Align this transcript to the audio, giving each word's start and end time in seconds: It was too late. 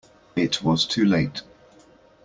It 0.35 0.63
was 0.63 0.87
too 0.87 1.05
late. 1.05 1.43